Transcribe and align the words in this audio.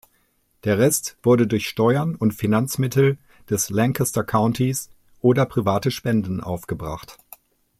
Der 0.63 0.79
Rest 0.79 1.15
wurde 1.21 1.45
durch 1.45 1.67
Steuern 1.69 2.15
und 2.15 2.33
Finanzmittel 2.33 3.19
des 3.51 3.69
Lancaster 3.69 4.23
Countys 4.23 4.89
oder 5.19 5.45
private 5.45 5.91
Spenden 5.91 6.41
aufgebracht. 6.41 7.19